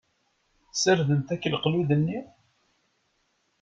[0.81, 2.19] Sardent akk leqlud-nni?